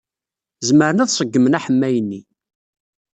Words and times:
Zemren 0.67 1.01
ad 1.03 1.11
ṣeggmen 1.17 1.57
aḥemmay-nni. 1.57 2.21